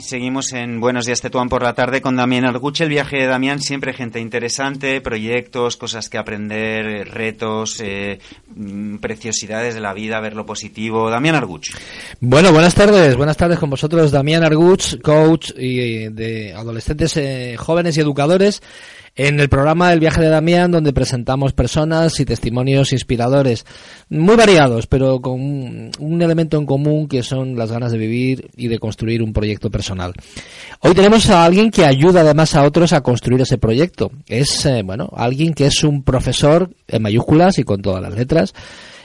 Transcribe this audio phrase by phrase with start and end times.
[0.00, 2.84] Seguimos en Buenos Días Tetuán por la tarde con Damián Arguche.
[2.84, 8.18] El viaje de Damián, siempre gente interesante, proyectos, cosas que aprender, retos, eh,
[8.54, 11.10] mm, preciosidades de la vida, ver lo positivo.
[11.10, 11.70] Damián Arguch.
[12.20, 13.16] Bueno, buenas tardes.
[13.16, 18.62] Buenas tardes con vosotros, Damián Arguch, coach y de adolescentes eh, jóvenes y educadores
[19.18, 23.66] en el programa El viaje de Damián, donde presentamos personas y testimonios inspiradores,
[24.08, 28.68] muy variados, pero con un, elemento en común que son las ganas de vivir y
[28.68, 30.12] de construir un proyecto personal.
[30.80, 34.12] Hoy tenemos a alguien que ayuda además a otros a construir ese proyecto.
[34.28, 38.54] Es, eh, bueno, alguien que es un profesor en mayúsculas y con todas las letras.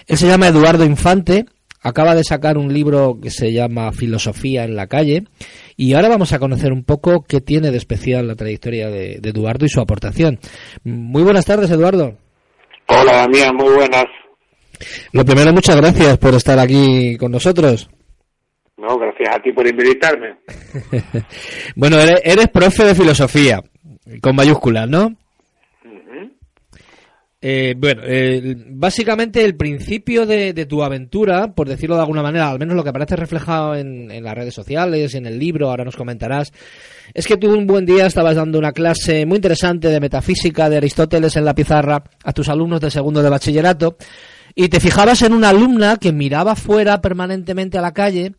[0.06, 1.46] Él se llama Eduardo Infante,
[1.82, 5.24] acaba de sacar un libro que se llama Filosofía en la calle
[5.76, 9.66] y ahora vamos a conocer un poco qué tiene de especial la trayectoria de, Eduardo
[9.66, 10.40] y su aportación.
[10.84, 12.18] Muy buenas tardes, Eduardo.
[12.88, 14.06] Hola, Damián, muy buenas.
[15.12, 17.90] Lo primero, muchas gracias por estar aquí con nosotros.
[18.78, 20.36] No, gracias a ti por invitarme.
[21.76, 23.62] bueno, eres, eres profe de filosofía,
[24.22, 25.16] con mayúsculas, ¿no?
[27.46, 28.04] Eh, bueno,
[28.70, 32.90] básicamente el principio de, tu aventura, por decirlo de alguna manera, al menos lo que
[32.92, 36.54] aparece reflejado en, las redes sociales y en el libro, ahora nos comentarás,
[37.14, 40.78] es que tú un buen día estabas dando una clase muy interesante de metafísica de
[40.78, 43.98] Aristóteles en la pizarra a tus alumnos de segundo de bachillerato
[44.56, 48.36] y te fijabas en una alumna que miraba fuera permanentemente a la calle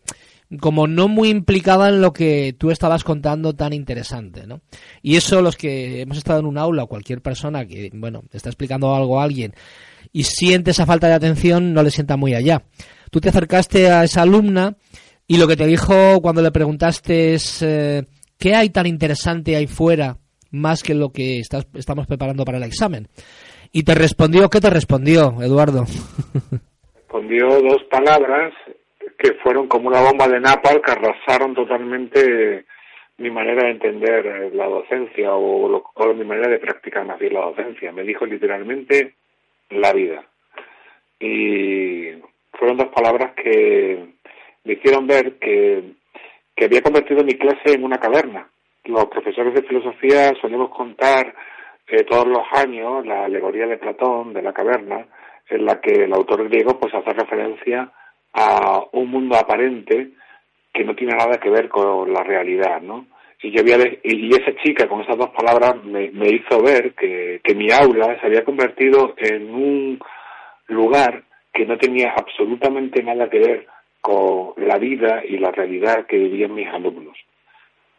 [0.60, 4.60] como no muy implicada en lo que tú estabas contando tan interesante, ¿no?
[5.02, 8.48] Y eso los que hemos estado en un aula o cualquier persona que, bueno, está
[8.48, 9.54] explicando algo a alguien
[10.12, 12.62] y siente esa falta de atención, no le sienta muy allá.
[13.10, 14.76] Tú te acercaste a esa alumna
[15.26, 18.04] y lo que te dijo cuando le preguntaste es eh,
[18.38, 20.18] ¿qué hay tan interesante ahí fuera
[20.50, 23.08] más que lo que estamos preparando para el examen?
[23.72, 25.84] Y te respondió, ¿qué te respondió, Eduardo?
[26.94, 28.52] Respondió dos palabras
[29.18, 32.64] que fueron como una bomba de napalm que arrasaron totalmente
[33.18, 35.82] mi manera de entender eh, la docencia o,
[36.14, 37.92] mi manera de practicar más la docencia.
[37.92, 39.14] Me dijo literalmente
[39.70, 40.24] la vida.
[41.20, 42.10] Y
[42.52, 44.04] fueron dos palabras que
[44.64, 45.92] me hicieron ver que,
[46.54, 48.48] que había convertido mi clase en una caverna.
[48.84, 51.34] Los profesores de filosofía solemos contar
[51.86, 55.06] eh, todos los años la alegoría de Platón de la caverna,
[55.48, 57.92] en la que el autor griego pues hace referencia
[58.34, 60.10] a un mundo aparente
[60.72, 63.06] que no tiene nada que ver con la realidad, ¿no?
[63.42, 67.70] Y yo había, y esa chica con esas dos palabras me, hizo ver que, mi
[67.70, 70.00] aula se había convertido en un
[70.68, 71.22] lugar
[71.52, 73.66] que no tenía absolutamente nada que ver
[74.00, 77.16] con la vida y la realidad que vivían mis alumnos.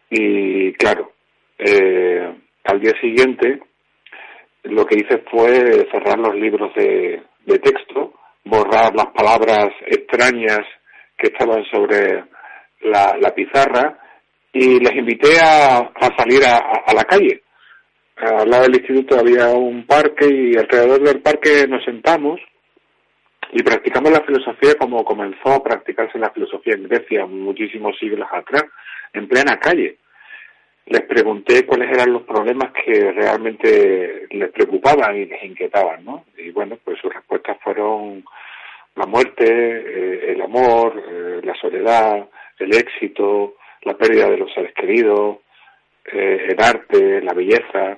[0.10, 1.14] Y claro,
[1.60, 3.60] eh, al día siguiente
[4.64, 7.22] lo que hice fue cerrar los libros de
[7.60, 8.15] texto
[8.56, 10.62] borrar las palabras extrañas
[11.18, 12.24] que estaban sobre
[12.82, 13.98] la, pizarra
[14.54, 17.42] y les invité a, salir a, la calle.
[18.18, 22.40] Al lado del instituto había un parque y alrededor del parque nos sentamos
[23.52, 28.66] y practicamos la filosofía como comenzó a practicarse la filosofía en Grecia muchísimos siglos atrás,
[29.14, 29.98] en plena calle.
[30.88, 36.26] Les pregunté cuáles eran los problemas que realmente les preocupaban y les inquietaban, ¿no?
[36.38, 38.24] Y bueno, pues sus respuestas fueron
[38.96, 42.28] la muerte, eh, el amor, eh, la soledad,
[42.60, 45.38] el éxito, la pérdida de los seres queridos,
[46.06, 47.98] eh, el arte, la belleza.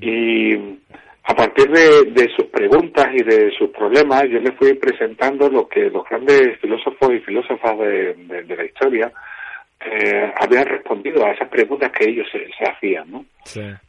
[0.00, 0.54] Y
[1.24, 5.90] a partir de, sus preguntas y de sus problemas, yo les fui presentando lo que
[5.90, 9.12] los grandes filósofos y filósofas de la historia
[9.80, 13.24] eh, habían respondido a esas preguntas que ellos se, hacían, ¿no?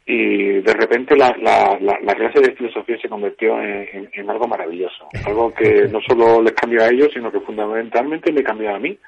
[0.04, 5.54] Y de repente la, la, la, clase de filosofía se convirtió en, algo maravilloso, algo
[5.54, 8.98] que no solo les cambió a ellos, sino que fundamentalmente me cambió a mí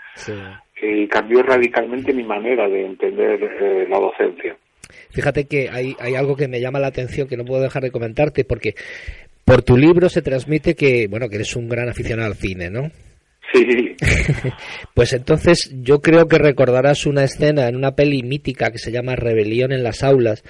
[0.80, 4.56] y cambió radicalmente mi manera de entender eh, la docencia.
[5.10, 7.90] Fíjate que hay, hay algo que me llama la atención que no puedo dejar de
[7.90, 8.74] comentarte porque
[9.44, 12.90] por tu libro se transmite que, bueno, que eres un gran aficionado al cine, ¿no?
[13.52, 13.96] Sí.
[14.94, 19.16] pues entonces yo creo que recordarás una escena en una peli mítica que se llama
[19.16, 20.42] Rebelión en las aulas,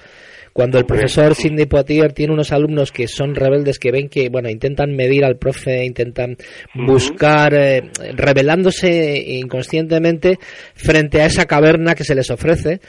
[0.53, 4.49] cuando el profesor Sidney Poitier tiene unos alumnos que son rebeldes que ven que, bueno,
[4.49, 6.37] intentan medir al profe, intentan
[6.73, 10.37] buscar, eh, revelándose inconscientemente
[10.73, 12.81] frente a esa caverna que se les ofrece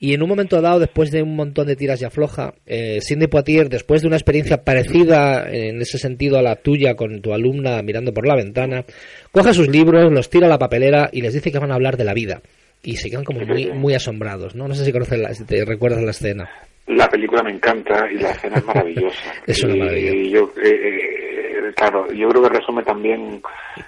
[0.00, 3.26] y en un momento dado, después de un montón de tiras y afloja, eh, Cindy
[3.26, 7.82] Poitier, después de una experiencia parecida en ese sentido a la tuya con tu alumna
[7.82, 8.84] mirando por la ventana,
[9.32, 11.96] coge sus libros, los tira a la papelera y les dice que van a hablar
[11.96, 12.40] de la vida.
[12.84, 14.68] Y se quedan como muy, muy asombrados, ¿no?
[14.68, 16.48] No sé si, conoces la, si te recuerdas la escena.
[16.86, 19.32] La película me encanta y la escena es maravillosa.
[19.48, 20.12] es una maravilla.
[20.12, 23.42] Y yo, eh, eh, claro, yo creo que resume también,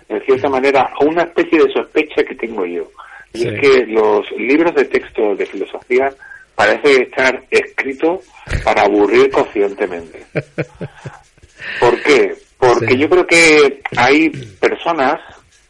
[0.08, 2.90] en cierta manera, una especie de sospecha que tengo yo
[3.32, 6.12] Y es que los libros de texto de filosofía
[6.54, 8.26] parecen estar escritos
[8.64, 10.24] para aburrir conscientemente.
[11.80, 12.34] ¿Por qué?
[12.58, 14.30] Porque yo creo que hay
[14.60, 15.20] personas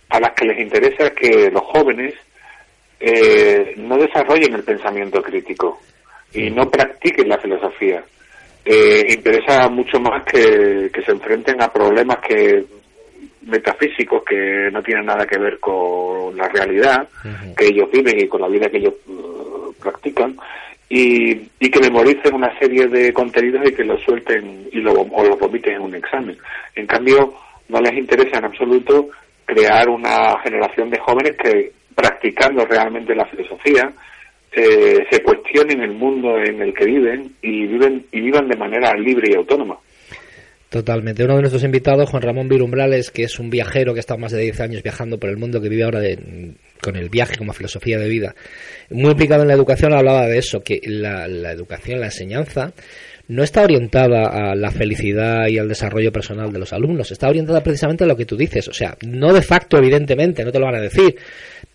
[0.08, 2.14] a las que les interesa que los jóvenes
[2.98, 5.80] eh, no desarrollen el pensamiento crítico
[6.34, 8.04] y no practiquen la filosofía.
[8.64, 12.64] Eh, interesa mucho más que, se enfrenten a problemas que
[13.42, 17.08] metafísicos que no tienen nada que ver con la realidad
[17.56, 20.36] que ellos viven y con la vida que ellos uh, practican
[20.88, 25.24] y, y, que memoricen una serie de contenidos y que los suelten y lo, o
[25.24, 26.36] los vomiten en un examen.
[26.74, 27.32] En cambio,
[27.68, 29.08] no les interesa en absoluto
[29.44, 33.92] crear una generación de jóvenes que practicando realmente la filosofía
[34.52, 38.92] eh, se cuestionen el mundo en el que viven y viven y vivan de manera
[38.94, 39.76] libre y autónoma.
[40.70, 41.24] Totalmente.
[41.24, 44.30] Uno de nuestros invitados, Juan Ramón Virumbrales, que es un viajero que ha estado más
[44.30, 46.00] de 10 años viajando por el mundo, que vive ahora
[46.80, 48.36] con el viaje como filosofía de vida,
[48.88, 52.72] muy implicado en la educación, hablaba de eso, que la, educación, la enseñanza,
[53.26, 57.64] no está orientada a la felicidad y al desarrollo personal de los alumnos, está orientada
[57.64, 60.66] precisamente a lo que tú dices, o sea, no de facto, evidentemente, no te lo
[60.66, 61.16] van a decir,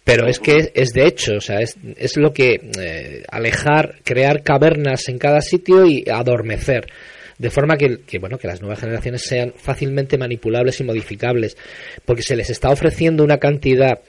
[0.05, 4.41] pero es que es de hecho, o sea, es, es lo que eh, alejar, crear
[4.41, 6.87] cavernas en cada sitio y adormecer
[7.37, 11.57] de forma que, que, bueno que las nuevas generaciones sean fácilmente manipulables y modificables
[12.05, 13.99] porque se les está ofreciendo una cantidad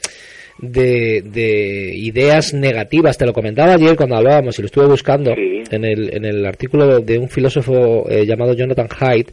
[0.58, 3.18] de, de ideas negativas.
[3.18, 7.00] Te lo comentaba ayer cuando hablábamos y lo estuve buscando en, el, en el artículo
[7.00, 9.30] de un filósofo eh, llamado Jonathan Haidt,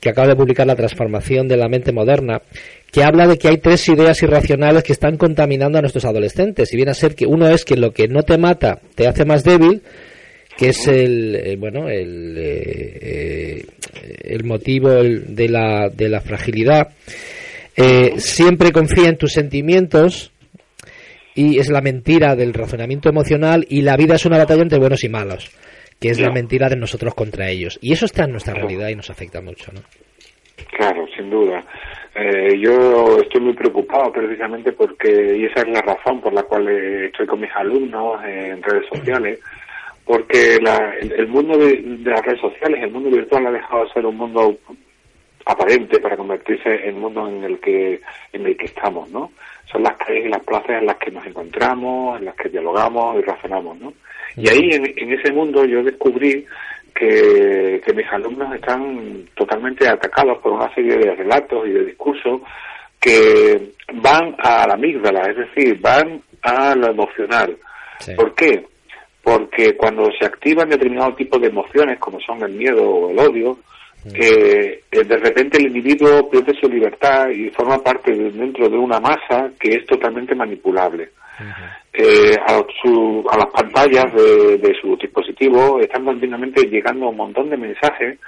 [0.00, 2.42] que acaba de publicar La transformación de la mente moderna,
[2.90, 6.72] que habla de que hay tres ideas irracionales que están contaminando a nuestros adolescentes.
[6.72, 9.24] Y viene a ser que uno es que lo que no te mata te hace
[9.24, 9.82] más débil,
[10.58, 13.64] que es el, eh, bueno el, eh,
[14.24, 16.88] el motivo de, la, de la fragilidad.
[18.16, 20.32] siempre confía en tus sentimientos
[21.36, 25.04] y es la mentira del razonamiento emocional y la vida es una batalla entre buenos
[25.04, 25.56] y malos,
[26.00, 27.78] que es la mentira de nosotros contra ellos.
[27.80, 29.80] Y eso está en nuestra realidad y nos afecta mucho, ¿no?
[30.76, 31.64] Claro, sin duda.
[32.16, 36.66] Eh, yo estoy muy preocupado precisamente porque, y esa es la razón por la cual
[36.68, 39.38] estoy con mis alumnos en redes sociales,
[40.08, 44.06] porque el, mundo de, de, las redes sociales, el mundo virtual ha dejado de ser
[44.06, 44.56] un mundo
[45.44, 48.00] aparente para convertirse en el mundo en el que
[48.32, 49.30] en el que estamos, ¿no?
[49.70, 53.18] son las calles y las plazas en las que nos encontramos, en las que dialogamos
[53.18, 53.92] y razonamos, ¿no?
[54.36, 56.44] Y ahí, en, ese mundo, yo descubrí
[56.94, 62.40] que, mis alumnos están totalmente atacados por una serie de relatos y de discursos
[63.00, 67.56] que van a la amígdala, es decir, van a lo emocional.
[68.16, 68.64] ¿Por qué?
[69.28, 73.58] Porque cuando se activan determinados tipos de emociones, como son el miedo o el odio,
[74.14, 78.98] que eh, de repente el individuo pierde su libertad y forma parte dentro de una
[79.00, 81.10] masa que es totalmente manipulable.
[81.92, 87.58] Eh, a, su, a, las pantallas de, su dispositivo están continuamente llegando un montón de
[87.58, 88.18] mensajes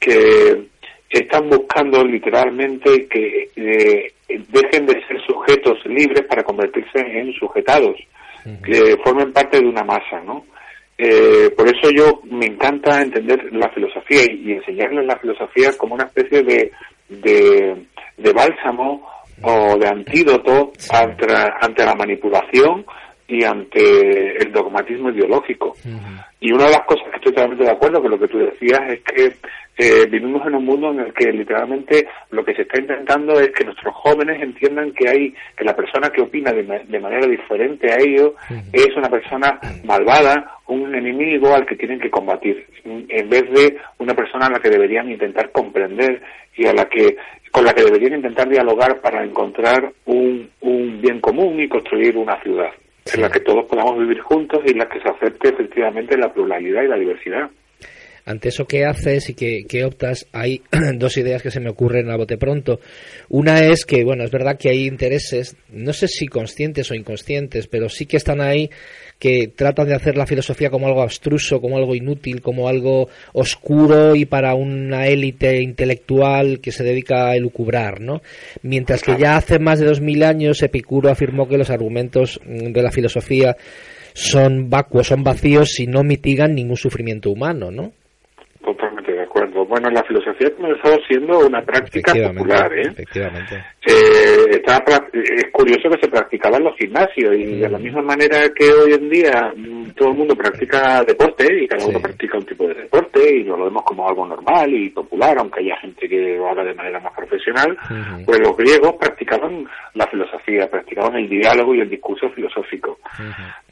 [0.00, 0.60] que
[1.08, 7.96] están buscando literalmente que eh, dejen de ser sujetos libres para convertirse en sujetados,
[8.64, 10.44] que formen parte de una masa, ¿no?
[10.98, 16.04] Eh, por eso yo me encanta entender la filosofía y, enseñarles la filosofía como una
[16.04, 16.70] especie de,
[17.08, 19.08] de, bálsamo
[19.42, 21.26] o de antídoto ante,
[21.60, 22.84] ante, la manipulación
[23.32, 25.74] y ante el dogmatismo ideológico.
[26.38, 28.80] Y una de las cosas que estoy totalmente de acuerdo con lo que tú decías
[28.90, 29.32] es que
[29.78, 33.50] eh, vivimos en un mundo en el que literalmente lo que se está intentando es
[33.52, 37.96] que nuestros jóvenes entiendan que hay que la persona que opina de, manera diferente a
[37.96, 38.32] ellos
[38.70, 44.14] es una persona malvada, un enemigo al que tienen que combatir, en vez de una
[44.14, 46.20] persona a la que deberían intentar comprender
[46.54, 47.16] y a la que
[47.50, 52.38] con la que deberían intentar dialogar para encontrar un, un bien común y construir una
[52.42, 52.72] ciudad
[53.14, 56.32] en la que todos podamos vivir juntos y en la que se acepte efectivamente la
[56.32, 57.50] pluralidad y la diversidad
[58.24, 60.62] ante eso que haces y que, optas, hay
[60.94, 62.80] dos ideas que se me ocurren a bote pronto.
[63.28, 67.66] Una es que, bueno, es verdad que hay intereses, no sé si conscientes o inconscientes,
[67.66, 68.70] pero sí que están ahí
[69.22, 74.16] que tratan de hacer la filosofía como algo abstruso, como algo inútil, como algo oscuro
[74.16, 78.20] y para una élite intelectual que se dedica a elucubrar, ¿no?
[78.64, 82.82] Mientras que ya hace más de dos mil años Epicuro afirmó que los argumentos de
[82.82, 83.54] la filosofía
[84.12, 87.92] son vacuos, son vacíos y no mitigan ningún sufrimiento humano, ¿no?
[88.64, 89.64] Totalmente de acuerdo.
[89.66, 92.88] Bueno, la filosofía comenzó siendo una práctica popular, ¿eh?
[92.88, 93.54] Efectivamente.
[93.84, 94.62] Eh,
[95.12, 97.82] es curioso que se practicaba en los gimnasios y de la mm.
[97.82, 102.00] misma manera que hoy en día mm, todo el mundo practica deporte y cada uno
[102.00, 105.76] practica un tipo de deporte y lo vemos como algo normal y popular, aunque haya
[105.78, 107.76] gente que lo haga de manera más profesional,
[108.24, 112.98] pues los griegos practicaban la filosofía, practicaban el diálogo y el discurso filosófico.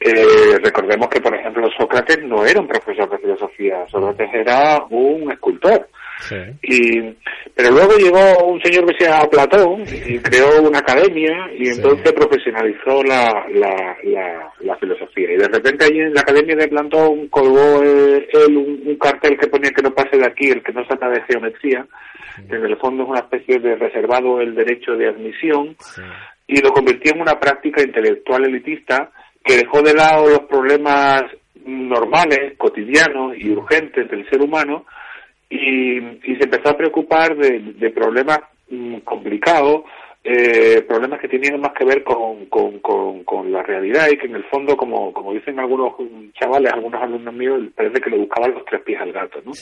[0.00, 5.30] eh, recordemos que, por ejemplo, Sócrates no era un profesor de filosofía, Sócrates era un
[5.30, 5.88] escultor.
[6.62, 7.16] Y,
[7.54, 12.12] pero luego llegó un señor que se llama Platón y creó una academia y entonces
[12.12, 13.96] profesionalizó la, la,
[14.60, 15.32] la, filosofía.
[15.32, 19.70] Y de repente allí en la academia de Platón colgó él un, cartel que ponía
[19.70, 21.86] que no pase de aquí el que no trata de geometría,
[22.48, 25.76] que en el fondo es una especie de reservado el derecho de admisión,
[26.46, 29.10] y lo convirtió en una práctica intelectual elitista
[29.42, 31.22] que dejó de lado los problemas
[31.64, 34.84] normales, cotidianos y urgentes del ser humano
[35.50, 36.00] y,
[36.36, 38.38] se empezó a preocupar de, problemas
[38.70, 39.82] mm, complicados,
[40.22, 44.36] eh, problemas que tenían más que ver con, con, con, la realidad y que en
[44.36, 45.94] el fondo, como, como dicen algunos
[46.38, 49.52] chavales, algunos alumnos míos, parece que le buscaban los tres pies al gato, ¿no?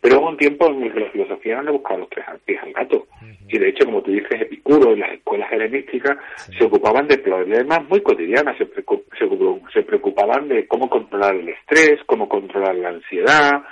[0.00, 2.60] Pero hubo un tiempo en el que la filosofía no le buscaba los tres pies
[2.62, 3.06] al gato.
[3.48, 6.16] Y de hecho, como tú dices, Epicuro y las escuelas helenísticas
[6.58, 12.28] se ocupaban de problemas muy cotidianos, se, se preocupaban de cómo controlar el estrés, cómo
[12.28, 13.62] controlar la ansiedad,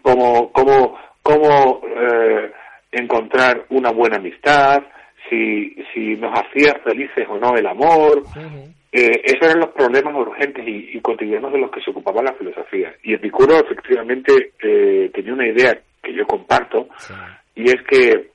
[0.00, 2.52] cómo, cómo, cómo eh,
[2.92, 4.82] encontrar una buena amistad,
[5.28, 8.22] si, si nos hacía felices o no el amor.
[8.92, 12.94] eh, esos eran los problemas urgentes y, cotidianos de los que se ocupaba la filosofía.
[13.02, 16.88] Y Epicuro efectivamente eh, tenía una idea que yo comparto,
[17.54, 18.30] y es que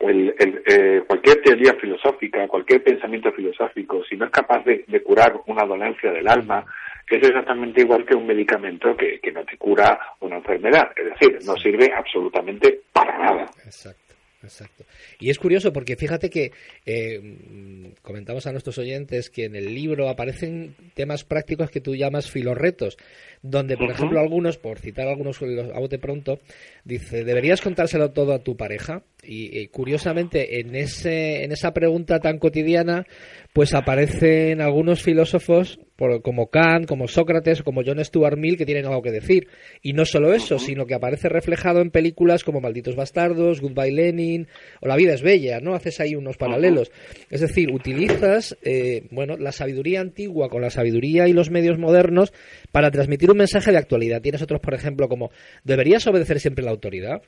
[0.00, 5.02] el, el, eh, cualquier teoría filosófica, cualquier pensamiento filosófico, si no es capaz de, de
[5.02, 6.64] curar una dolencia del alma,
[7.08, 10.90] es exactamente igual que un medicamento que, que no te cura una enfermedad.
[10.96, 13.46] Es decir, no sirve absolutamente para nada.
[13.64, 14.02] Exacto.
[14.42, 14.84] Exacto.
[15.20, 16.52] Y es curioso porque fíjate que
[16.84, 22.30] eh, comentamos a nuestros oyentes que en el libro aparecen temas prácticos que tú llamas
[22.30, 22.98] filorretos,
[23.42, 26.38] donde, por ejemplo, algunos, por citar algunos a bote pronto,
[26.84, 29.02] dice, ¿deberías contárselo todo a tu pareja?
[29.24, 33.06] Y, curiosamente, en, ese, en esa pregunta tan cotidiana,
[33.52, 35.78] pues aparecen algunos filósofos
[36.22, 39.46] como Kant, como Sócrates o como John Stuart Mill que tienen algo que decir.
[39.82, 44.48] Y no solo eso, sino que aparece reflejado en películas como Malditos Bastardos, Goodbye Lenin
[44.80, 45.74] o La vida es bella, ¿no?
[45.74, 46.90] Haces ahí unos paralelos.
[47.30, 52.32] Es decir, utilizas, eh, bueno, la sabiduría antigua con la sabiduría y los medios modernos
[52.72, 54.22] para transmitir un mensaje de actualidad.
[54.22, 55.30] Tienes otros, por ejemplo, como
[55.64, 57.22] ¿deberías obedecer siempre la autoridad?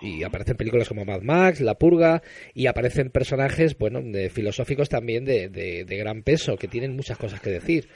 [0.00, 2.22] y aparecen películas como Mad Max, La Purga,
[2.54, 7.40] y aparecen personajes, bueno, de filosóficos también de, de, gran peso, que tienen muchas cosas
[7.40, 7.88] que decir.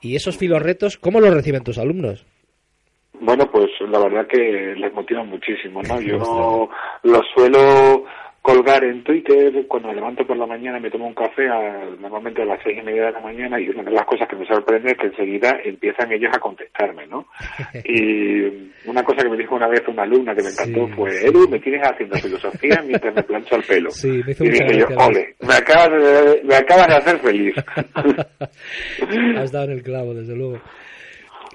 [0.00, 2.24] Y esos filorretos, ¿cómo los reciben tus alumnos?
[3.20, 6.00] Bueno, pues la verdad que les motiva muchísimo, ¿no?
[6.00, 6.68] Yo
[7.02, 8.04] lo suelo
[8.42, 11.46] colgar en Twitter cuando me levanto por la mañana me tomo un café
[12.00, 14.36] normalmente a las seis y media de la mañana y una de las cosas que
[14.36, 17.26] me sorprende es que enseguida empiezan ellos a contestarme, ¿no?
[17.84, 21.48] y una cosa que me dijo una vez una alumna que me encantó fue, Edu,
[21.48, 23.90] me tienes haciendo filosofía mientras me plancho el pelo.
[23.90, 27.54] Sí, me hizo y dije yo, ole, me acabas, de, me acabas de hacer feliz.
[29.36, 30.60] Has dado en el clavo, desde luego.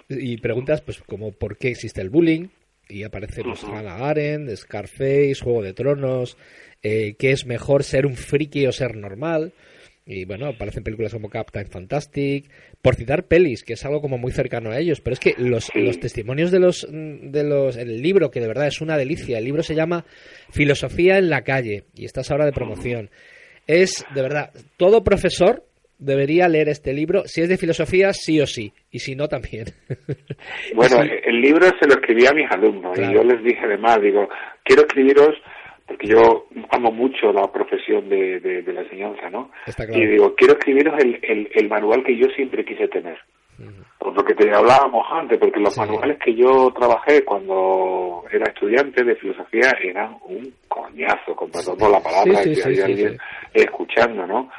[0.10, 2.48] Y preguntas, pues, como por qué existe el bullying,
[2.88, 6.38] y aparece pues, Hannah Arendt, Scarface, Juego de Tronos,
[6.82, 9.54] eh, qué es mejor ser un friki o ser normal.
[10.06, 12.50] Y bueno, aparecen películas como Captain Fantastic,
[12.82, 15.00] por citar pelis, que es algo como muy cercano a ellos.
[15.00, 18.68] Pero es que los, los testimonios de los, de los, el libro, que de verdad
[18.68, 20.06] es una delicia, el libro se llama
[20.52, 23.10] Filosofía en la calle, y estás ahora de promoción.
[23.66, 25.66] Es, de verdad, todo profesor
[26.04, 29.66] debería leer este libro, si es de filosofía, sí o sí, y si no, también.
[30.76, 34.28] Bueno, el libro se lo escribí a mis alumnos, y yo les dije además, digo,
[34.64, 35.36] quiero escribiros
[35.88, 39.52] porque yo amo mucho la profesión de, de, la enseñanza, ¿no?
[39.92, 43.18] Y digo, quiero escribiros el, el, el, manual que yo siempre quise tener.
[44.00, 49.04] Por lo que te hablábamos antes, porque los manuales que yo trabajé cuando era estudiante
[49.04, 53.18] de filosofía eran un coñazo, con perdón la palabra, que hay alguien
[53.54, 54.50] escuchando, ¿no?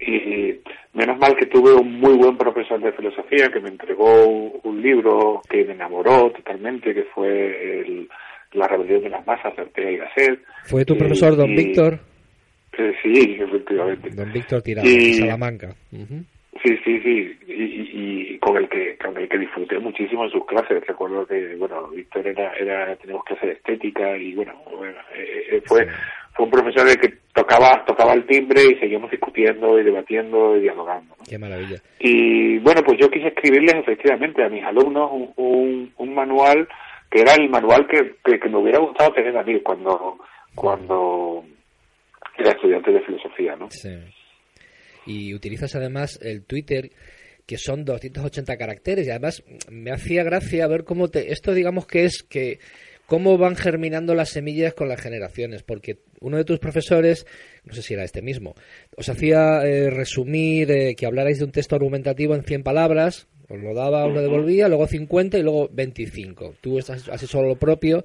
[0.00, 0.54] Y
[0.92, 4.26] menos mal que tuve un muy buen profesor de filosofía que me entregó
[4.62, 8.08] un libro que me enamoró totalmente, que fue el
[8.52, 10.40] la rebelión de las masas de Ortega y Gasset.
[10.64, 12.00] ¿Fue tu profesor, don Víctor?
[12.78, 14.10] Eh, sí, efectivamente.
[14.10, 15.74] Don Víctor Tirado, de Salamanca.
[16.62, 20.84] Sí, sí, sí, y, con el que con el que disfruté muchísimo en sus clases.
[20.84, 25.62] Recuerdo que, bueno, Víctor era, era teníamos que hacer estética y, bueno, bueno eh, eh,
[25.64, 25.86] fue
[26.34, 30.62] fue un profesor de que tocaba tocaba el timbre y seguíamos discutiendo y debatiendo y
[30.62, 31.14] dialogando.
[31.28, 31.76] Qué maravilla.
[32.00, 36.68] Y, bueno, pues yo quise escribirles efectivamente a mis alumnos un, un, un manual
[37.10, 40.18] que era el manual que, que, me hubiera gustado tener a mí cuando,
[40.54, 41.44] cuando
[42.38, 43.68] era estudiante de filosofía, ¿no?
[43.70, 43.88] Sí.
[45.06, 46.90] Y utilizas además el Twitter
[47.46, 52.04] que son 280 caracteres y además me hacía gracia ver cómo te esto digamos que
[52.04, 52.60] es que
[53.10, 57.26] cómo van germinando las semillas con las generaciones, porque uno de tus profesores,
[57.64, 58.54] no sé si era este mismo,
[58.96, 63.58] os hacía eh, resumir eh, que hablarais de un texto argumentativo en 100 palabras, os
[63.58, 66.54] lo daba, os lo devolvía, luego 50 y luego 25.
[66.60, 68.04] Tú estás así solo lo propio,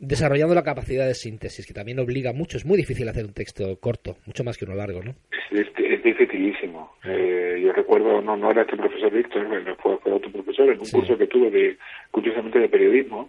[0.00, 2.56] desarrollando la capacidad de síntesis, que también obliga mucho.
[2.56, 5.14] Es muy difícil hacer un texto corto, mucho más que uno largo, ¿no?
[5.50, 6.92] Es, es dificilísimo.
[7.04, 9.46] Eh, yo recuerdo, no, no era este profesor Víctor,
[9.82, 11.76] fue, fue otro profesor en un curso que tuve, de,
[12.10, 13.28] curiosamente, de periodismo.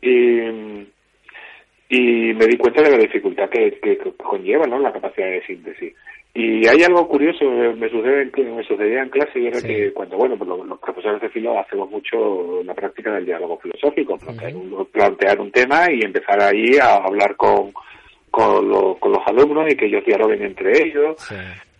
[0.00, 0.86] Y
[1.94, 4.78] y me di cuenta de la dificultad que, que, conlleva ¿no?
[4.78, 5.94] la capacidad de síntesis.
[6.32, 10.38] Y hay algo curioso, me, sucede me sucedía en clase y era que cuando, bueno,
[10.38, 14.16] pues los, profesores de filo hacemos mucho la práctica del diálogo filosófico,
[14.90, 17.74] plantear, un, tema y empezar ahí a hablar con,
[18.30, 21.16] con, con los alumnos y que ellos dialoguen entre ellos.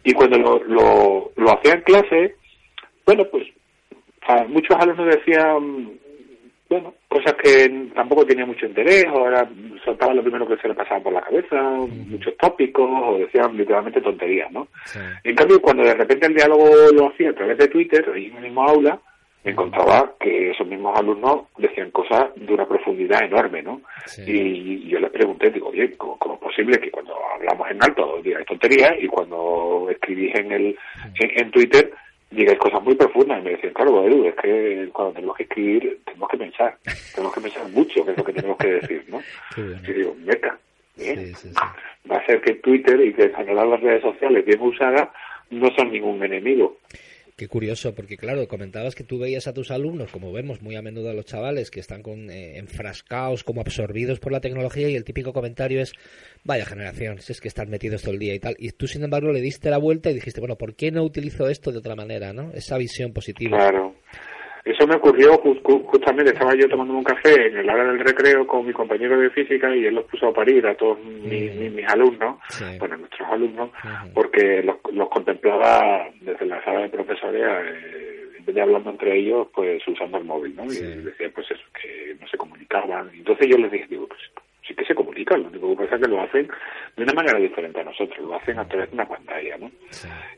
[0.05, 2.35] Y cuando lo, lo, lo hacía en clase,
[3.07, 3.47] bueno, pues
[4.49, 6.02] muchos alumnos decían,
[6.73, 9.47] bueno, cosas que tampoco tenía mucho interés, o era,
[9.85, 14.01] soltaba lo primero que se le pasaba por la cabeza, muchos tópicos, o decían literalmente
[14.01, 14.69] tonterías, ¿no?
[15.23, 18.43] En cambio, cuando de repente el diálogo lo hacía a través de Twitter, en el
[18.43, 18.99] mismo aula,
[19.45, 23.83] me encontraba que esos mismos alumnos decían cosas de una profundidad enorme, ¿no?
[24.27, 28.47] Y, yo les pregunté, digo, oye, ¿cómo, es posible que cuando hablamos en alto digáis
[28.47, 30.79] tonterías y cuando escribís en el
[31.19, 31.93] en Twitter
[32.33, 36.01] digáis cosas muy profundas y me decían, claro, Edu, es que cuando tenemos que escribir
[36.05, 36.79] tenemos que pensar,
[37.15, 39.21] tenemos que pensar mucho qué es lo que tenemos que decir, ¿no?
[39.57, 40.59] y digo, meta,
[40.97, 41.33] bien,
[42.11, 45.09] va a ser que Twitter y que en general las redes sociales bien usadas
[45.51, 46.79] no son ningún enemigo.
[47.43, 50.81] Qué curioso, porque claro, comentabas que tú veías a tus alumnos, como vemos muy a
[50.81, 54.95] menudo a los chavales, que están con, eh, enfrascados, como absorbidos por la tecnología, y
[54.95, 55.93] el típico comentario es,
[56.45, 58.55] vaya generación, si es que están metidos todo el día y tal.
[58.61, 61.49] Y tú, sin embargo, le diste la vuelta y dijiste, bueno, ¿por qué no utilizo
[61.49, 62.53] esto de otra manera, no?
[62.53, 63.59] Esa visión positiva.
[63.59, 63.97] Claro.
[64.65, 68.65] Eso me ocurrió justamente, estaba yo tomando un café en el hora del recreo con
[68.65, 72.37] mi compañero de física y él los puso a parir a todos mis, mis, alumnos,
[72.79, 73.71] bueno, nuestros alumnos,
[74.15, 79.19] porque los, los, contemplaba desde la sala de profesores, eh, en vez de hablando entre
[79.19, 80.65] ellos, pues usando el móvil, ¿no?
[80.65, 83.11] Y decía, pues eso, que no se comunicaban.
[83.15, 84.21] Entonces yo les dije, digo, pues
[84.67, 86.49] sí que se comunican, lo único que pasa es que lo hacen
[86.97, 89.73] de una manera diferente a nosotros, lo hacen a través de una pantalla, ¿no?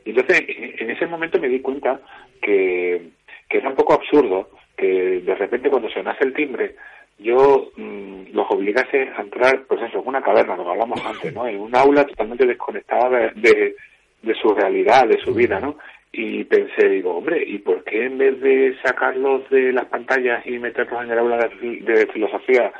[0.03, 2.01] Y entonces, en ese momento me di cuenta
[2.41, 3.11] que
[3.55, 6.75] que era un poco absurdo que de repente cuando sonase el timbre
[7.17, 11.33] yo mm, los obligase a entrar, pues eso, en una caverna, lo que hablamos antes,
[11.33, 11.47] ¿no?
[11.47, 13.73] En un aula totalmente desconectada de,
[14.21, 15.77] de, su realidad, de su vida, ¿no?
[16.11, 20.59] Y pensé, digo, hombre, ¿y por qué en vez de sacarlos de las pantallas y
[20.59, 22.73] meterlos en el aula de, de filosofía,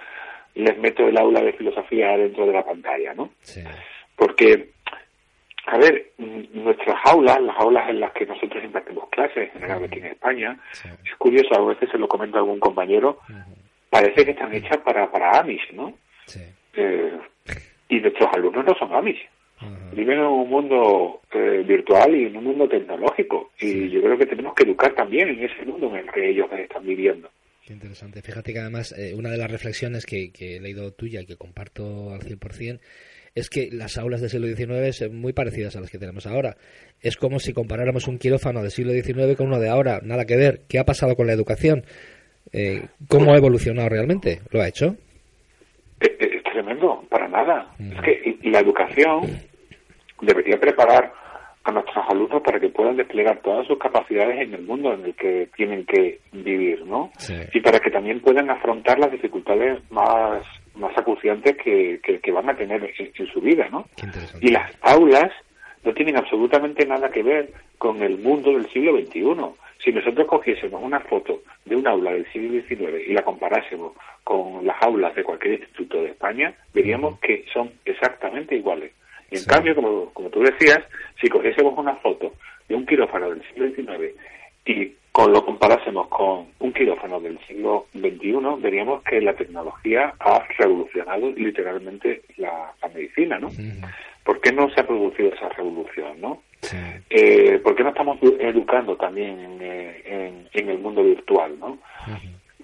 [0.56, 3.30] les meto el aula de filosofía dentro de la pantalla, ¿no?
[4.18, 4.72] Porque
[5.68, 6.12] a ver,
[6.54, 10.60] nuestras aulas, las aulas en las que nosotros impartimos clases, en general aquí en España,
[11.04, 13.20] es curioso, a veces se lo comenta algún compañero,
[13.90, 15.94] parece que están hechas para, para Amish, ¿no?
[16.74, 17.18] Eh,
[17.90, 19.28] y nuestros alumnos no son Amish.
[19.94, 23.52] Viven en un mundo eh, virtual y en un mundo tecnológico.
[23.60, 26.48] Y yo creo que tenemos que educar también en ese mundo en el que ellos
[26.52, 27.30] están viviendo.
[27.66, 28.22] Qué interesante.
[28.22, 31.38] Fíjate que además eh, una de las reflexiones que, que he leído tuya y que
[31.38, 32.80] comparto al 100%
[33.36, 36.56] es que las aulas del siglo XIX son muy parecidas a las que tenemos ahora.
[37.02, 40.00] Es como si comparáramos un quirófano del siglo XIX con uno de ahora.
[40.02, 40.62] Nada que ver.
[40.70, 41.84] ¿Qué ha pasado con la educación?
[42.54, 44.40] Eh, ¿Cómo ha evolucionado realmente?
[44.52, 44.96] ¿Lo ha hecho?
[46.00, 47.76] Es, tremendo, para nada.
[47.78, 49.24] Es que la educación
[50.22, 51.12] debería preparar
[51.66, 55.16] a nuestros alumnos para que puedan desplegar todas sus capacidades en el mundo en el
[55.16, 57.12] que tienen que vivir, ¿no?
[57.52, 60.46] Y para que también puedan afrontar las dificultades más
[60.76, 63.86] más acuciantes que, que, van a tener en, su vida, ¿no?
[64.42, 65.32] Y las aulas
[65.84, 69.24] no tienen absolutamente nada que ver con el mundo del siglo XXI.
[69.84, 74.66] Si nosotros cogiésemos una foto de un aula del siglo XIX y la comparásemos con
[74.66, 78.92] las aulas de cualquier instituto de España, veríamos que son exactamente iguales.
[79.30, 80.80] Y en cambio, como, como tú decías,
[81.22, 82.34] si cogiésemos una foto
[82.68, 84.16] de un quirófano del siglo XIX
[84.66, 90.44] y con lo comparásemos con un quirófano del siglo XXI, veríamos que la tecnología ha
[90.58, 93.50] revolucionado literalmente la, medicina, ¿no?
[94.26, 96.42] ¿Por qué no se ha producido esa revolución, no?
[97.10, 101.78] Eh, ¿Por qué no estamos educando también en, eh, el mundo virtual, no?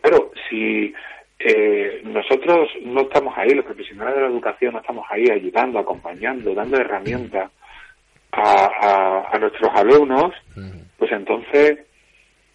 [0.02, 0.94] Pero si
[1.40, 6.54] eh, nosotros no estamos ahí, los profesionales de la educación no estamos ahí ayudando, acompañando,
[6.54, 7.50] dando herramientas
[8.34, 10.34] a, a nuestros alumnos,
[10.98, 11.80] pues entonces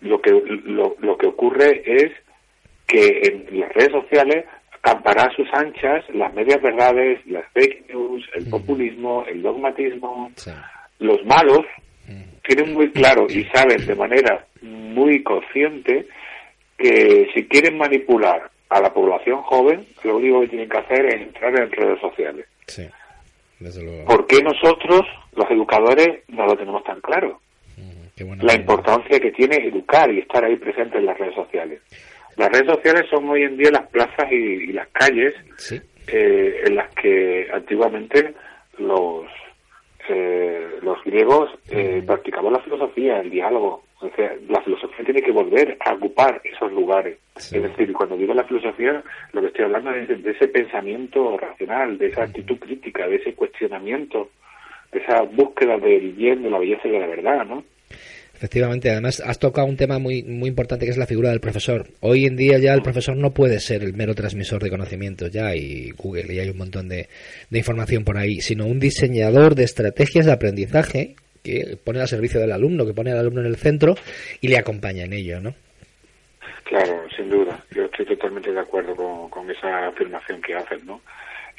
[0.06, 2.12] lo que lo, lo que ocurre es
[2.86, 4.44] que en las redes sociales
[4.80, 10.30] campará a sus anchas las medias verdades, las fake news, el populismo, el dogmatismo.
[10.98, 11.66] Los malos
[12.46, 16.06] tienen muy claro y saben de manera muy consciente
[16.78, 21.22] que si quieren manipular a la población joven, lo único que tienen que hacer es
[21.22, 22.46] entrar en redes sociales.
[22.66, 22.86] Sí,
[24.06, 25.02] ¿Por qué nosotros,
[25.34, 27.40] los educadores, no lo tenemos tan claro?
[28.16, 31.82] La importancia que tiene educar y estar ahí presente en las redes sociales.
[32.36, 35.34] Las redes sociales son hoy en día las plazas y, las calles
[36.08, 38.34] eh, en las que antiguamente
[38.78, 39.26] los
[40.08, 43.82] eh, los griegos eh, practicaban la filosofía, el diálogo.
[44.00, 47.18] O sea, la filosofía tiene que volver a ocupar esos lugares.
[47.34, 49.02] Es decir, cuando digo la filosofía,
[49.32, 53.34] lo que estoy hablando es de, ese pensamiento racional, de esa actitud crítica, de ese
[53.34, 54.30] cuestionamiento,
[54.92, 57.64] de esa búsqueda del bien, de la belleza y de la verdad, ¿no?
[58.36, 61.86] Efectivamente, además has tocado un tema muy, muy importante que es la figura del profesor.
[62.00, 65.46] Hoy en día ya el profesor no puede ser el mero transmisor de conocimientos, ya
[65.46, 67.08] hay Google y hay un montón de,
[67.48, 72.38] de información por ahí, sino un diseñador de estrategias de aprendizaje que pone al servicio
[72.38, 73.94] del alumno, que pone al alumno en el centro
[74.40, 75.54] y le acompaña en ello, ¿no?
[76.64, 77.64] Claro, sin duda.
[77.70, 81.00] Yo estoy totalmente de acuerdo con, con esa afirmación que haces, ¿no?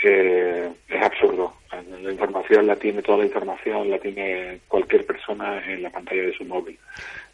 [0.04, 1.54] Eh, es absurdo.
[1.72, 6.34] La información la tiene, toda la información la tiene cualquier persona en la pantalla de
[6.34, 6.78] su móvil.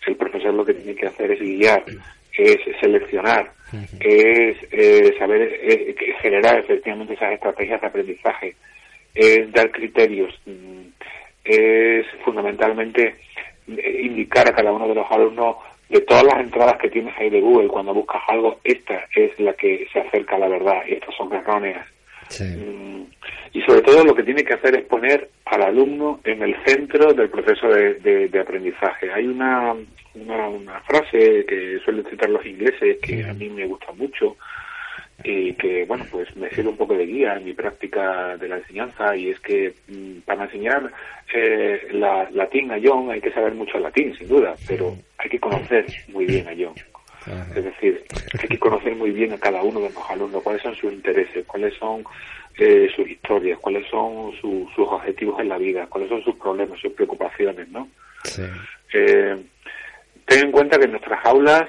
[0.05, 1.83] El profesor lo que tiene que hacer es guiar,
[2.37, 3.51] es seleccionar,
[3.99, 8.55] es eh, saber eh, generar efectivamente esas estrategias de aprendizaje,
[9.13, 10.87] es dar criterios, mm,
[11.45, 13.15] es fundamentalmente
[13.67, 15.57] indicar a cada uno de los alumnos
[15.89, 19.53] de todas las entradas que tienes ahí de Google cuando buscas algo, esta es la
[19.53, 21.87] que se acerca a la verdad y estas son erróneas.
[22.39, 26.55] Mm, y sobre todo lo que tiene que hacer es poner al alumno en el
[26.65, 29.11] centro del proceso de, aprendizaje.
[29.11, 29.73] Hay una,
[30.15, 34.35] una, frase que suelen citar los ingleses que a mí me gusta mucho
[35.23, 38.57] y que, bueno, pues me sirve un poco de guía en mi práctica de la
[38.57, 40.91] enseñanza y es que mm, para enseñar
[41.33, 45.39] eh, la, latín a John hay que saber mucho latín, sin duda, pero hay que
[45.39, 46.73] conocer muy bien a John.
[47.55, 48.03] Es decir,
[48.41, 51.45] hay que conocer muy bien a cada uno de los alumnos, cuáles son sus intereses,
[51.45, 52.03] cuáles son
[52.57, 56.93] eh, sus historias, cuáles son sus objetivos en la vida, cuáles son sus problemas, sus
[56.93, 57.87] preocupaciones, ¿no?
[58.93, 59.35] Eh,
[60.25, 61.63] ten en cuenta que nuestras aulas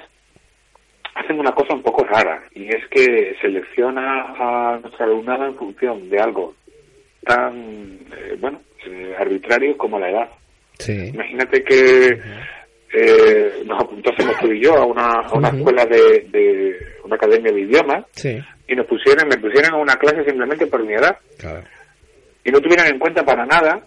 [1.15, 6.09] hacen una cosa un poco rara y es que selecciona a nuestra alumnada en función
[6.09, 6.55] de algo
[7.25, 8.61] tan, eh, bueno,
[9.17, 10.29] arbitrario como la edad.
[10.87, 12.19] Imagínate que
[12.93, 17.51] eh, nos apuntásemos tú y yo a una, a una escuela de, de, una academia
[17.51, 18.05] de idiomas
[18.67, 21.17] y nos pusieran, me pusieran a una clase simplemente por mi edad
[22.43, 23.83] y no tuvieran en cuenta para nada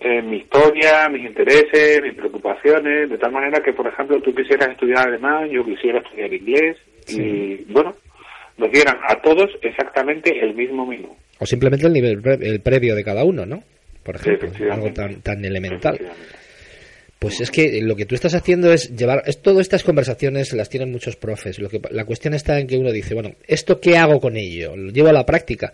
[0.00, 4.68] eh, mi historia, mis intereses, mis preocupaciones, de tal manera que, por ejemplo, tú quisieras
[4.70, 6.76] estudiar alemán, yo quisiera estudiar inglés
[7.08, 7.96] y, bueno,
[8.58, 11.16] nos dieran a todos exactamente el mismo menú.
[11.40, 13.64] O simplemente el nivel el previo de cada uno, ¿no?
[14.04, 15.98] Por ejemplo, algo tan, tan elemental.
[17.18, 20.68] Pues es que lo que tú estás haciendo es llevar, es, todas estas conversaciones las
[20.68, 21.58] tienen muchos profes.
[21.58, 24.76] Lo que, la cuestión está en que uno dice, bueno, ¿esto qué hago con ello?
[24.76, 25.72] ¿Lo llevo a la práctica?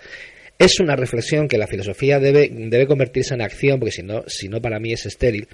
[0.58, 4.48] Es una reflexión que la filosofía debe, debe convertirse en acción, porque si no, si
[4.48, 5.48] no para mí es estéril.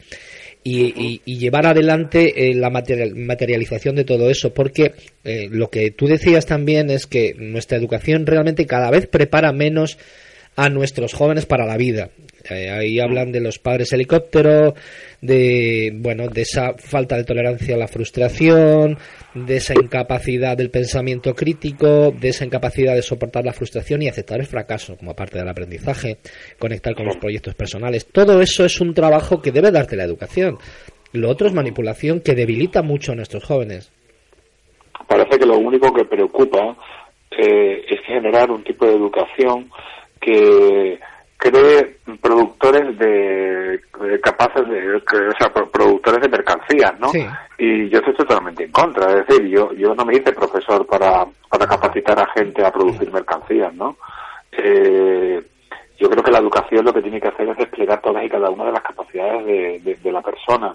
[0.63, 4.93] Y, llevar adelante eh, la materialización de todo eso, porque
[5.25, 9.97] eh, lo que tú decías también es que nuestra educación realmente cada vez prepara menos
[10.57, 12.11] a nuestros jóvenes para la vida.
[12.49, 14.75] Eh, ahí hablan de los padres helicóptero,
[15.21, 18.99] de bueno, de esa falta de tolerancia a la frustración,
[19.35, 24.41] de esa incapacidad del pensamiento crítico, de esa incapacidad de soportar la frustración y aceptar
[24.41, 26.19] el fracaso como parte del aprendizaje,
[26.59, 28.07] conectar con los proyectos personales.
[28.07, 30.59] Todo eso es un trabajo que debe darte la educación.
[31.13, 33.93] Lo otro es manipulación que debilita mucho a nuestros jóvenes.
[35.09, 36.77] Parece que lo único que preocupa
[37.31, 39.71] eh, es generar un tipo de educación
[40.21, 41.01] que
[41.41, 43.81] cree productores de,
[44.23, 45.03] capaces de, o
[45.39, 47.11] sea, productores de mercancías, ¿no?
[47.59, 51.27] Y yo estoy totalmente en contra, es decir, yo yo no me hice profesor para,
[51.49, 53.97] para capacitar a gente a producir mercancías, ¿no?
[54.53, 55.43] Eh,
[55.99, 58.51] yo creo que la educación lo que tiene que hacer es desplegar todas y cada
[58.51, 60.75] una de las capacidades de, de, la persona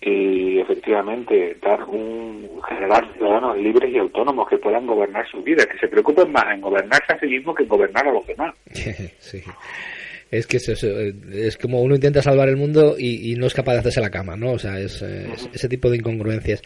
[0.00, 5.78] y efectivamente dar un generar ciudadanos libres y autónomos que puedan gobernar su vida, que
[5.78, 8.54] se preocupen más en gobernarse a sí mismo que en gobernar a los demás.
[9.18, 9.42] sí
[10.30, 13.78] es que es, es, como uno intenta salvar el mundo y, no es capaz de
[13.80, 14.52] hacerse la cama, ¿no?
[14.52, 16.62] O sea, es, ese tipo de incongruencias.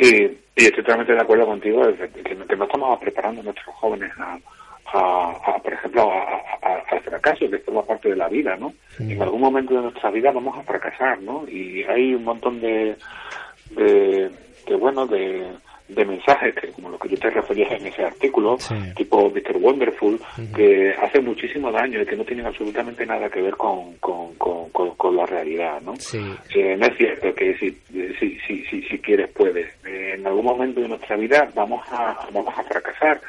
[0.00, 1.82] Sí, y estoy totalmente de acuerdo contigo,
[2.24, 4.38] que, no estamos preparando a nuestros jóvenes a,
[5.62, 6.10] por ejemplo,
[6.62, 8.72] al fracaso, que forma parte de la vida, ¿no?
[8.98, 11.46] En algún momento de nuestra vida vamos a fracasar, ¿no?
[11.48, 12.96] Y hay un montón de,
[13.70, 14.30] de,
[14.76, 15.46] bueno, de,
[15.88, 18.58] de mensajes, que como lo que yo te referías en ese artículo,
[18.96, 19.56] tipo Mr.
[19.58, 20.18] Wonderful,
[20.54, 25.16] que hace muchísimo daño y que no tienen absolutamente nada que ver con, con, con,
[25.16, 25.94] la realidad, ¿no?
[26.54, 27.70] Eh, no es cierto que si,
[28.18, 29.66] si, si, si, quieres puedes.
[29.86, 33.20] Eh, en algún momento de nuestra vida vamos a, vamos a fracasar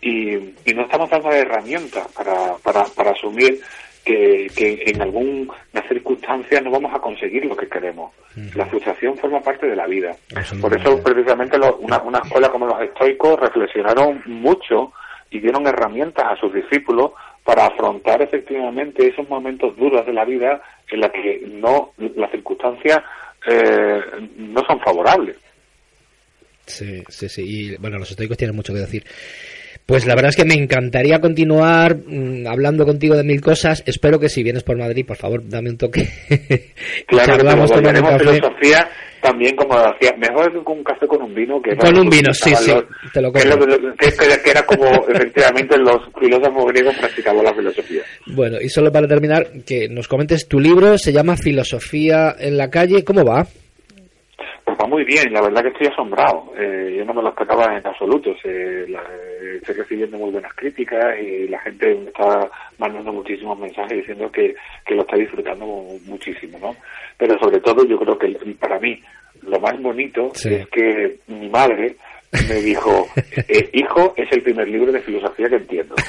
[0.00, 3.60] y, y no estamos dando herramientas para, para, para asumir
[4.06, 5.52] que, que en alguna
[5.88, 8.12] circunstancia no vamos a conseguir lo que queremos.
[8.54, 10.14] La frustración forma parte de la vida.
[10.60, 14.92] Por eso, precisamente, una, una escuela como los estoicos reflexionaron mucho
[15.30, 17.12] y dieron herramientas a sus discípulos
[17.44, 23.02] para afrontar efectivamente esos momentos duros de la vida en la que no las circunstancias
[23.48, 24.00] eh,
[24.36, 25.36] no son favorables.
[26.66, 27.42] Sí, sí, sí.
[27.44, 29.04] Y bueno, los estoicos tienen mucho que decir.
[29.84, 33.82] Pues la verdad es que me encantaría continuar mm, hablando contigo de mil cosas.
[33.86, 36.08] Espero que si vienes por Madrid, por favor, dame un toque.
[37.06, 38.88] claro, que con filosofía
[39.26, 41.60] también, como decía, mejor que un café con un vino.
[41.60, 42.72] que Con un vino, sí, sí,
[43.12, 48.02] te lo que, que, era como, efectivamente, los filósofos griegos practicaban la filosofía.
[48.26, 52.70] Bueno, y solo para terminar, que nos comentes tu libro, se llama Filosofía en la
[52.70, 53.04] calle.
[53.04, 53.46] ¿Cómo va?
[54.80, 56.52] Va muy bien, la verdad que estoy asombrado.
[56.58, 58.34] Eh, yo no me lo esperaba en absoluto.
[58.42, 63.98] Se, eh, estoy recibiendo muy buenas críticas y la gente me está mandando muchísimos mensajes
[63.98, 64.54] diciendo que,
[64.88, 65.66] lo está disfrutando
[66.06, 66.76] muchísimo, ¿no?
[67.16, 69.00] Pero sobre todo yo creo que para mí
[69.42, 71.96] lo más bonito es que mi madre
[72.32, 75.94] me dijo, eh, hijo, es el primer libro de filosofía que entiendo.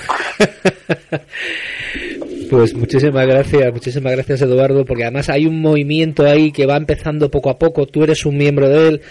[2.49, 7.29] Pues muchísimas gracias, muchísimas gracias Eduardo, porque además hay un movimiento ahí que va empezando
[7.29, 9.01] poco a poco, tú eres un miembro de él,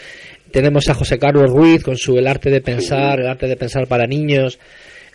[0.51, 3.87] tenemos a José Carlos Ruiz con su El arte de pensar, el arte de pensar
[3.88, 4.59] para niños,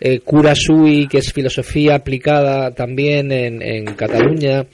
[0.04, 4.66] eh, Cura Sui, que es filosofía aplicada también en, Cataluña,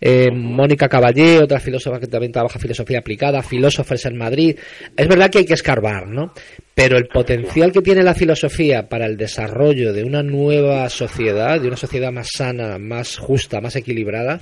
[0.00, 4.56] eh, Mónica Caballé, otra filósofa que también trabaja filosofía aplicada, filósofos en Madrid.
[4.96, 6.32] Es verdad que hay que escarbar, ¿no?
[6.72, 11.66] Pero el potencial que tiene la filosofía para el desarrollo de una nueva sociedad, de
[11.66, 14.40] una sociedad más sana, más justa, más equilibrada,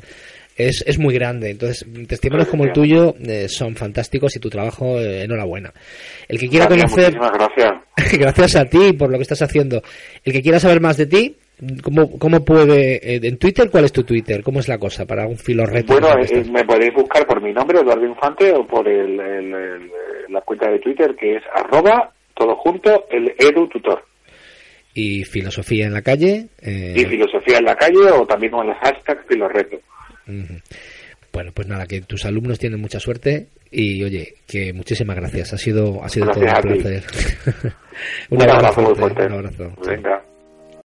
[0.57, 1.51] es, es muy grande.
[1.51, 5.73] Entonces, testimonios como el tuyo eh, son fantásticos y tu trabajo, eh, enhorabuena.
[6.29, 7.15] El que quiera conocer.
[7.15, 7.73] Gracias.
[8.19, 9.83] gracias a ti por lo que estás haciendo.
[10.25, 11.37] El que quiera saber más de ti,
[11.85, 14.43] ¿Cómo, ¿Cómo puede, eh, en Twitter, cuál es tu Twitter?
[14.43, 17.79] ¿Cómo es la cosa para un filo Bueno, eh, me podéis buscar por mi nombre,
[17.79, 19.17] Eduardo Infante, o por el,
[20.29, 24.05] la cuenta de Twitter que es arroba, todo junto, el edu tutor.
[24.95, 26.49] ¿Y filosofía en la calle?
[26.61, 26.95] Eh...
[26.97, 29.25] Y filosofía en la calle, o también con el hashtag
[31.33, 35.53] Bueno, pues nada, que tus alumnos tienen mucha suerte y oye, que muchísimas gracias.
[35.53, 37.05] Ha sido, ha sido todo un placer.
[38.31, 39.27] un, abrazo, muy fuerte.
[39.27, 39.73] Un abrazo.
[39.85, 40.23] Venga.